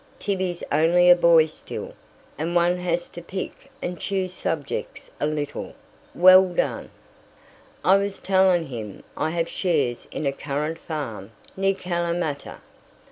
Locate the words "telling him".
8.19-9.03